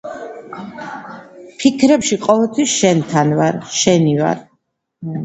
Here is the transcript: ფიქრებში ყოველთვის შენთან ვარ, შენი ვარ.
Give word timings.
ფიქრებში 1.59 2.17
ყოველთვის 2.23 2.71
შენთან 2.79 3.35
ვარ, 3.41 3.61
შენი 3.81 4.15
ვარ. 4.23 4.43